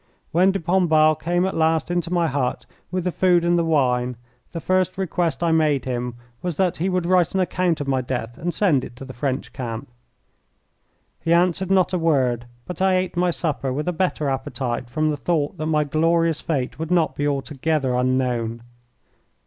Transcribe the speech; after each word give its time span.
When 0.31 0.51
de 0.51 0.59
Pombal 0.59 1.13
came 1.13 1.45
at 1.45 1.55
last 1.55 1.91
into 1.91 2.11
my 2.11 2.25
hut 2.27 2.65
with 2.89 3.03
the 3.03 3.11
food 3.11 3.45
and 3.45 3.55
the 3.55 3.63
wine, 3.63 4.17
the 4.51 4.59
first 4.59 4.97
request 4.97 5.43
I 5.43 5.51
made 5.51 5.85
him 5.85 6.15
was 6.41 6.55
that 6.55 6.77
he 6.77 6.89
would 6.89 7.05
write 7.05 7.35
an 7.35 7.39
account 7.39 7.79
of 7.81 7.87
my 7.87 8.01
death 8.01 8.35
and 8.39 8.51
send 8.51 8.83
it 8.83 8.95
to 8.95 9.05
the 9.05 9.13
French 9.13 9.53
camp. 9.53 9.87
He 11.19 11.31
answered 11.31 11.69
not 11.69 11.93
a 11.93 11.99
word, 11.99 12.47
but 12.65 12.81
I 12.81 12.95
ate 12.95 13.15
my 13.15 13.29
supper 13.29 13.71
with 13.71 13.87
a 13.87 13.93
better 13.93 14.27
appetite 14.27 14.89
from 14.89 15.11
the 15.11 15.17
thought 15.17 15.57
that 15.57 15.67
my 15.67 15.83
glorious 15.83 16.41
fate 16.41 16.79
would 16.79 16.89
not 16.89 17.15
be 17.15 17.27
altogether 17.27 17.93
unknown. 17.95 18.63